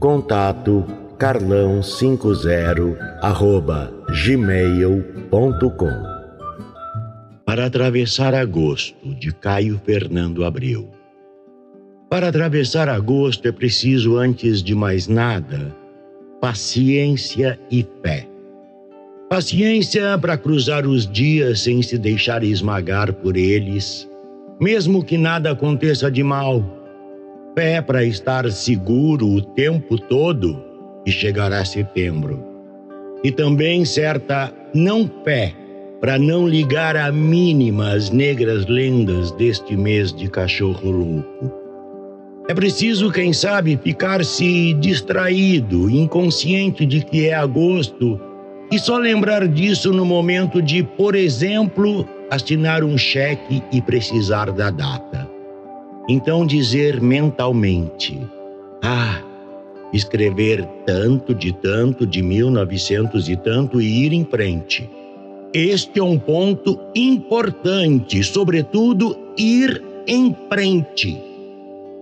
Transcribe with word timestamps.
Contato 0.00 0.86
carlão50 1.18 2.96
arroba 3.20 3.92
gmail.com 4.24 5.90
Para 7.44 7.66
atravessar 7.66 8.32
agosto, 8.32 9.12
de 9.16 9.34
Caio 9.34 9.80
Fernando 9.84 10.44
Abreu. 10.44 10.88
Para 12.08 12.28
atravessar 12.28 12.88
agosto 12.88 13.48
é 13.48 13.52
preciso, 13.52 14.16
antes 14.16 14.62
de 14.62 14.72
mais 14.72 15.08
nada, 15.08 15.74
paciência 16.40 17.58
e 17.68 17.84
fé. 18.00 18.28
Paciência 19.28 20.16
para 20.16 20.38
cruzar 20.38 20.86
os 20.86 21.10
dias 21.10 21.62
sem 21.62 21.82
se 21.82 21.98
deixar 21.98 22.44
esmagar 22.44 23.12
por 23.14 23.36
eles, 23.36 24.08
mesmo 24.60 25.04
que 25.04 25.18
nada 25.18 25.50
aconteça 25.50 26.08
de 26.08 26.22
mal 26.22 26.77
fé 27.58 27.82
para 27.82 28.04
estar 28.04 28.48
seguro 28.52 29.26
o 29.26 29.42
tempo 29.42 29.98
todo 29.98 30.62
e 31.04 31.10
chegará 31.10 31.64
setembro. 31.64 32.40
E 33.24 33.32
também 33.32 33.84
certa 33.84 34.54
não 34.72 35.10
fé 35.24 35.52
para 36.00 36.20
não 36.20 36.46
ligar 36.46 36.96
a 36.96 37.10
mínima 37.10 37.94
as 37.94 38.10
negras 38.10 38.64
lendas 38.68 39.32
deste 39.32 39.76
mês 39.76 40.12
de 40.12 40.28
cachorro 40.28 40.88
louco. 40.88 41.52
É 42.48 42.54
preciso, 42.54 43.10
quem 43.10 43.32
sabe, 43.32 43.76
ficar-se 43.82 44.72
distraído, 44.74 45.90
inconsciente 45.90 46.86
de 46.86 47.04
que 47.04 47.26
é 47.26 47.34
agosto 47.34 48.20
e 48.70 48.78
só 48.78 48.98
lembrar 48.98 49.48
disso 49.48 49.92
no 49.92 50.04
momento 50.04 50.62
de, 50.62 50.84
por 50.84 51.16
exemplo, 51.16 52.08
assinar 52.30 52.84
um 52.84 52.96
cheque 52.96 53.60
e 53.72 53.82
precisar 53.82 54.52
da 54.52 54.70
data. 54.70 55.27
Então 56.08 56.46
dizer 56.46 57.02
mentalmente: 57.02 58.18
Ah, 58.82 59.20
escrever 59.92 60.64
tanto 60.86 61.34
de 61.34 61.52
tanto 61.52 62.06
de 62.06 62.22
1900 62.22 63.28
e 63.28 63.36
tanto 63.36 63.80
e 63.80 64.06
ir 64.06 64.14
em 64.14 64.24
frente. 64.24 64.88
Este 65.52 65.98
é 65.98 66.02
um 66.02 66.18
ponto 66.18 66.78
importante, 66.94 68.22
sobretudo 68.22 69.16
ir 69.36 69.82
em 70.06 70.34
frente. 70.48 71.22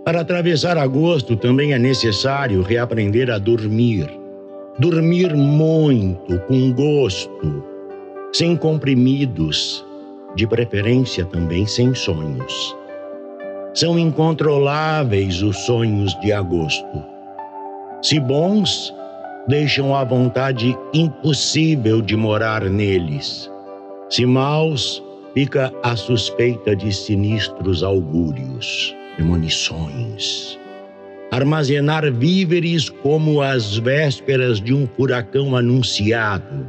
Para 0.05 0.21
atravessar 0.21 0.79
agosto 0.79 1.37
também 1.37 1.73
é 1.73 1.79
necessário 1.79 2.62
reaprender 2.62 3.28
a 3.28 3.38
dormir. 3.38 4.09
Dormir 4.78 5.34
muito, 5.34 6.38
com 6.41 6.73
gosto, 6.73 7.65
sem 8.33 8.56
comprimidos, 8.56 9.84
de 10.37 10.47
preferência 10.47 11.25
também 11.25 11.67
sem 11.67 11.94
sonhos. 11.94 12.77
São 13.76 13.98
incontroláveis 13.98 15.42
os 15.42 15.54
sonhos 15.66 16.19
de 16.20 16.32
agosto. 16.32 17.04
Se 18.00 18.19
bons, 18.19 18.94
deixam 19.47 19.94
a 19.94 20.03
vontade 20.03 20.75
impossível 20.94 22.00
de 22.00 22.16
morar 22.16 22.70
neles. 22.70 23.50
Se 24.09 24.25
maus, 24.25 25.04
fica 25.34 25.70
a 25.82 25.94
suspeita 25.94 26.75
de 26.75 26.91
sinistros 26.91 27.82
augúrios, 27.82 28.97
premonições. 29.14 30.58
Armazenar 31.31 32.10
víveres 32.10 32.88
como 32.88 33.43
as 33.43 33.76
vésperas 33.76 34.58
de 34.58 34.72
um 34.72 34.88
furacão 34.97 35.54
anunciado, 35.54 36.66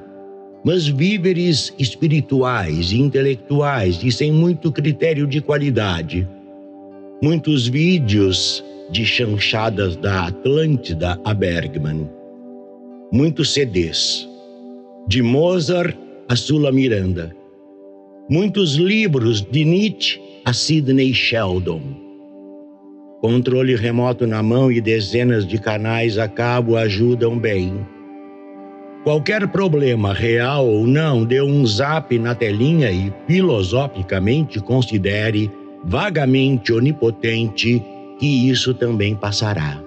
mas 0.62 0.85
víveres 0.85 1.74
espirituais 1.79 2.91
e 2.91 3.00
intelectuais 3.00 4.03
e 4.03 4.12
sem 4.12 4.29
muito 4.29 4.74
critério 4.74 5.25
de 5.25 5.39
qualidade 5.39 6.28
muitos 7.22 7.68
vídeos 7.68 8.64
de 8.92 9.04
chanchadas 9.04 9.96
da 9.96 10.28
Atlântida 10.28 11.20
a 11.26 11.34
Bergman, 11.34 12.08
muitos 13.12 13.54
CDs, 13.54 14.28
de 15.08 15.24
Mozart 15.24 15.98
a 16.30 16.36
Sula 16.36 16.72
Miranda, 16.72 17.36
muitos 18.30 18.76
livros 18.76 19.42
de 19.42 19.66
Nietzsche 19.66 20.22
a 20.46 20.54
Sidney 20.54 21.14
Sheldon. 21.14 21.82
Controle 23.20 23.76
remoto 23.76 24.28
na 24.28 24.44
mão 24.44 24.72
e 24.72 24.80
dezenas 24.80 25.46
de 25.46 25.58
canais 25.58 26.20
a 26.20 26.28
cabo 26.28 26.78
ajudam 26.78 27.38
bem. 27.38 27.84
Qualquer 29.04 29.48
problema, 29.48 30.14
real 30.14 30.68
ou 30.68 30.86
não, 30.86 31.26
dê 31.26 31.42
um 31.42 31.66
zap 31.66 32.18
na 32.20 32.36
telinha 32.36 32.92
e 32.92 33.12
filosoficamente 33.26 34.60
considere 34.60 35.50
vagamente 35.84 36.74
onipotente 36.74 37.84
que 38.20 38.50
isso 38.50 38.74
também 38.74 39.16
passará. 39.16 39.82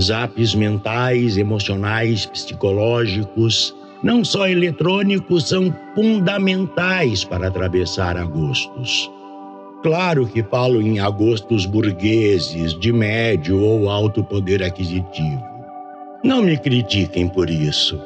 Zaps 0.00 0.54
mentais, 0.54 1.36
emocionais, 1.36 2.26
psicológicos, 2.26 3.74
não 4.02 4.24
só 4.24 4.48
eletrônicos, 4.48 5.48
são 5.48 5.74
fundamentais 5.94 7.24
para 7.24 7.48
atravessar 7.48 8.16
agostos. 8.16 9.10
Claro 9.82 10.26
que 10.26 10.42
falo 10.42 10.80
em 10.80 10.98
agostos 10.98 11.66
burgueses, 11.66 12.78
de 12.78 12.92
médio 12.92 13.60
ou 13.60 13.88
alto 13.88 14.24
poder 14.24 14.62
aquisitivo. 14.62 15.42
Não 16.24 16.42
me 16.42 16.56
critiquem 16.56 17.28
por 17.28 17.50
isso. 17.50 18.00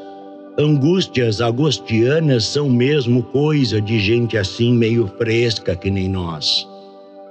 Angústias 0.58 1.40
agostianas 1.40 2.44
são 2.46 2.68
mesmo 2.68 3.22
coisa 3.22 3.80
de 3.80 4.00
gente 4.00 4.36
assim 4.36 4.72
meio 4.72 5.06
fresca 5.16 5.76
que 5.76 5.88
nem 5.88 6.08
nós. 6.08 6.66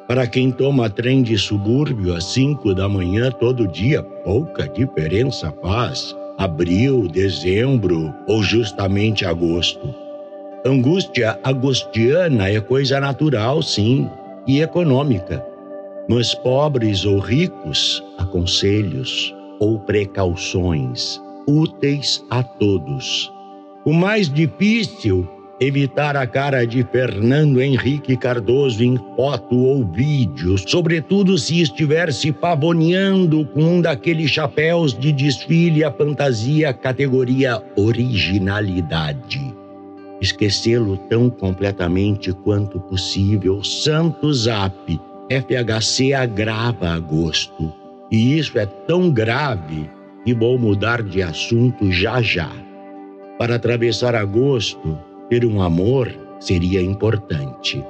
Para 0.08 0.26
quem 0.26 0.52
toma 0.52 0.90
trem 0.90 1.22
de 1.22 1.38
subúrbio 1.38 2.16
às 2.16 2.24
cinco 2.24 2.74
da 2.74 2.88
manhã 2.88 3.30
todo 3.30 3.68
dia, 3.68 4.02
pouca 4.02 4.68
diferença 4.70 5.54
faz. 5.62 6.16
Abril, 6.38 7.08
dezembro 7.08 8.14
ou 8.28 8.42
justamente 8.42 9.26
agosto. 9.26 9.94
Angústia 10.66 11.38
agostiana 11.44 12.50
é 12.50 12.62
coisa 12.62 13.00
natural, 13.00 13.62
sim, 13.62 14.10
e 14.48 14.62
econômica. 14.62 15.46
Mas 16.08 16.34
pobres 16.34 17.04
ou 17.04 17.20
ricos, 17.20 18.02
aconselhos 18.18 19.36
ou 19.60 19.80
precauções 19.80 21.20
úteis 21.48 22.24
a 22.30 22.44
todos. 22.44 23.32
O 23.86 23.94
mais 23.94 24.30
difícil 24.30 25.28
evitar 25.60 26.16
a 26.16 26.28
cara 26.28 26.66
de 26.66 26.84
Fernando 26.84 27.62
Henrique 27.62 28.16
Cardoso 28.16 28.84
em 28.84 28.98
foto 29.16 29.58
ou 29.58 29.86
vídeo, 29.86 30.56
sobretudo 30.58 31.38
se 31.38 31.62
estiver 31.62 32.14
se 32.14 32.32
pavoneando 32.32 33.46
com 33.48 33.64
um 33.64 33.82
daqueles 33.82 34.30
chapéus 34.30 34.98
de 34.98 35.12
desfile 35.12 35.84
a 35.84 35.92
fantasia 35.92 36.72
categoria 36.74 37.62
originalidade. 37.76 39.56
Esquecê-lo 40.22 40.98
tão 41.10 41.30
completamente 41.30 42.32
quanto 42.34 42.80
possível, 42.80 43.64
Santo 43.64 44.32
Zap, 44.34 45.00
FHC 45.30 46.14
agrava 46.14 46.90
agosto. 46.90 47.74
E 48.12 48.38
isso 48.38 48.58
é 48.58 48.66
tão 48.66 49.12
grave 49.12 49.90
que 50.24 50.34
vou 50.34 50.58
mudar 50.58 51.04
de 51.04 51.22
assunto 51.22 51.92
já 51.92 52.22
já. 52.22 52.50
Para 53.38 53.56
atravessar 53.56 54.16
agosto, 54.16 54.98
ter 55.30 55.46
um 55.46 55.62
amor 55.62 56.12
seria 56.40 56.82
importante. 56.82 57.84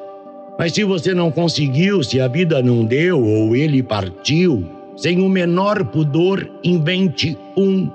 Mas 0.57 0.73
se 0.73 0.83
você 0.83 1.13
não 1.13 1.31
conseguiu, 1.31 2.03
se 2.03 2.19
a 2.19 2.27
vida 2.27 2.61
não 2.63 2.83
deu 2.83 3.23
ou 3.23 3.55
ele 3.55 3.83
partiu, 3.83 4.65
sem 4.95 5.21
o 5.21 5.29
menor 5.29 5.85
pudor, 5.85 6.49
invente 6.63 7.37
um. 7.55 7.89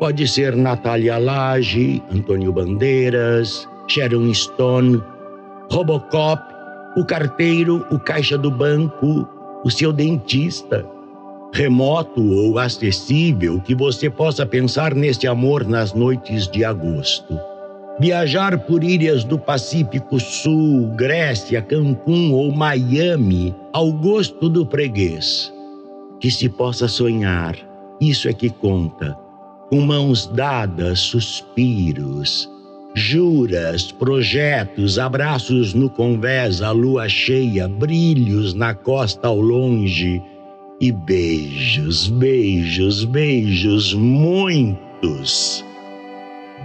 Pode 0.00 0.26
ser 0.26 0.56
Natália 0.56 1.16
Lage, 1.16 2.02
Antônio 2.12 2.52
Bandeiras, 2.52 3.68
Sharon 3.86 4.34
Stone, 4.34 5.00
Robocop, 5.70 6.42
o 6.96 7.04
carteiro, 7.04 7.86
o 7.90 7.98
caixa 8.00 8.36
do 8.36 8.50
banco, 8.50 9.28
o 9.64 9.70
seu 9.70 9.92
dentista. 9.92 10.84
Remoto 11.54 12.20
ou 12.20 12.58
acessível 12.58 13.60
que 13.60 13.74
você 13.74 14.10
possa 14.10 14.44
pensar 14.44 14.94
neste 14.94 15.28
amor 15.28 15.64
nas 15.64 15.92
noites 15.92 16.48
de 16.48 16.64
agosto. 16.64 17.38
Viajar 18.02 18.58
por 18.58 18.82
ilhas 18.82 19.22
do 19.22 19.38
Pacífico 19.38 20.18
Sul, 20.18 20.88
Grécia, 20.96 21.62
Cancún 21.62 22.32
ou 22.32 22.50
Miami 22.50 23.54
ao 23.72 23.92
gosto 23.92 24.48
do 24.48 24.66
freguês. 24.66 25.54
Que 26.18 26.28
se 26.28 26.48
possa 26.48 26.88
sonhar, 26.88 27.56
isso 28.00 28.28
é 28.28 28.32
que 28.32 28.50
conta. 28.50 29.16
Com 29.70 29.82
mãos 29.82 30.26
dadas, 30.26 30.98
suspiros, 30.98 32.50
juras, 32.92 33.92
projetos, 33.92 34.98
abraços 34.98 35.72
no 35.72 35.88
convés, 35.88 36.60
a 36.60 36.72
lua 36.72 37.08
cheia, 37.08 37.68
brilhos 37.68 38.52
na 38.52 38.74
costa 38.74 39.28
ao 39.28 39.40
longe 39.40 40.20
e 40.80 40.90
beijos, 40.90 42.08
beijos, 42.08 43.04
beijos, 43.04 43.94
muitos 43.94 45.64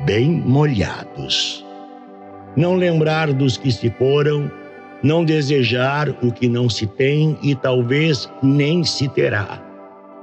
bem 0.08 0.32
molhados. 0.32 1.66
Não 2.56 2.76
lembrar 2.76 3.34
dos 3.34 3.58
que 3.58 3.70
se 3.70 3.90
foram, 3.90 4.50
não 5.04 5.26
desejar 5.26 6.10
o 6.24 6.32
que 6.32 6.48
não 6.48 6.70
se 6.70 6.88
tem 6.88 7.38
e 7.44 7.54
talvez 7.54 8.30
nem 8.42 8.86
se 8.86 9.10
terá. 9.10 9.62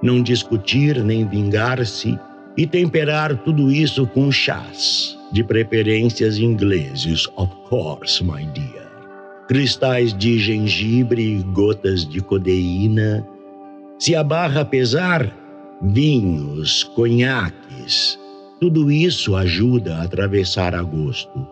Não 0.03 0.23
discutir 0.23 1.05
nem 1.05 1.29
vingar-se 1.29 2.19
e 2.57 2.67
temperar 2.67 3.37
tudo 3.45 3.71
isso 3.71 4.07
com 4.07 4.33
chás, 4.33 5.19
de 5.31 5.45
preferências 5.45 6.39
ingleses, 6.39 7.29
of 7.37 7.53
course, 7.69 8.25
my 8.25 8.43
dear. 8.55 8.91
Cristais 9.49 10.15
de 10.15 10.39
gengibre, 10.39 11.45
gotas 11.53 12.09
de 12.09 12.23
codeína. 12.23 13.23
Se 13.99 14.17
a 14.17 14.25
barra 14.25 14.65
pesar, 14.65 15.31
vinhos, 15.83 16.85
conhaques 16.85 18.19
tudo 18.65 18.91
isso 18.91 19.37
ajuda 19.37 19.97
a 19.97 20.05
atravessar 20.05 20.75
agosto. 20.75 21.47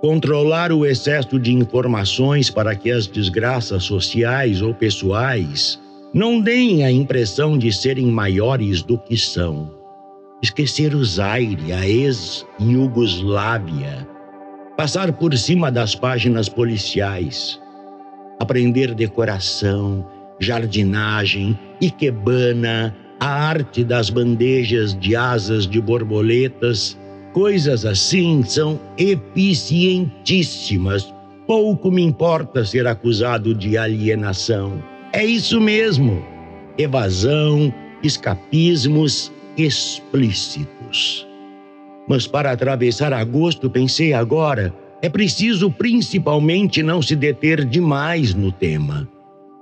Controlar 0.00 0.70
o 0.70 0.86
excesso 0.86 1.40
de 1.40 1.52
informações 1.52 2.48
para 2.48 2.76
que 2.76 2.88
as 2.88 3.08
desgraças 3.08 3.82
sociais 3.82 4.62
ou 4.62 4.72
pessoais 4.72 5.76
não 6.14 6.40
deem 6.40 6.84
a 6.84 6.92
impressão 6.92 7.58
de 7.58 7.72
serem 7.72 8.06
maiores 8.06 8.80
do 8.80 8.96
que 8.96 9.16
são. 9.16 9.74
Esquecer 10.40 10.94
o 10.94 11.04
Zaire, 11.04 11.72
a 11.72 11.84
ex-Yugoslávia. 11.84 14.06
Passar 14.76 15.12
por 15.12 15.36
cima 15.36 15.68
das 15.68 15.96
páginas 15.96 16.48
policiais. 16.48 17.60
Aprender 18.38 18.94
decoração, 18.94 20.06
jardinagem, 20.38 21.58
ikebana, 21.80 22.94
a 23.20 23.28
arte 23.28 23.84
das 23.84 24.08
bandejas 24.08 24.98
de 24.98 25.14
asas 25.14 25.66
de 25.66 25.78
borboletas, 25.80 26.98
coisas 27.34 27.84
assim 27.84 28.42
são 28.42 28.80
eficientíssimas. 28.96 31.12
Pouco 31.46 31.90
me 31.90 32.02
importa 32.02 32.64
ser 32.64 32.86
acusado 32.86 33.54
de 33.54 33.76
alienação. 33.76 34.82
É 35.12 35.22
isso 35.22 35.60
mesmo. 35.60 36.24
Evasão, 36.78 37.70
escapismos 38.02 39.30
explícitos. 39.56 41.26
Mas 42.08 42.26
para 42.26 42.52
atravessar 42.52 43.12
agosto, 43.12 43.68
pensei 43.68 44.14
agora, 44.14 44.72
é 45.02 45.10
preciso 45.10 45.70
principalmente 45.70 46.82
não 46.82 47.02
se 47.02 47.14
deter 47.14 47.66
demais 47.66 48.34
no 48.34 48.50
tema 48.50 49.06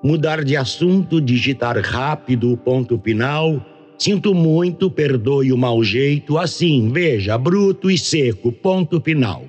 mudar 0.03 0.45
de 0.45 0.57
assunto, 0.57 1.21
digitar 1.21 1.79
rápido 1.79 2.53
o 2.53 2.57
ponto 2.57 2.99
final. 2.99 3.65
Sinto 3.99 4.35
muito, 4.35 4.91
perdoe 4.91 5.53
o 5.53 5.59
mau 5.59 5.83
jeito, 5.83 6.39
assim, 6.39 6.91
veja, 6.93 7.37
bruto 7.37 7.91
e 7.91 7.99
seco, 7.99 8.53
ponto 8.53 9.01
final. 9.01 9.45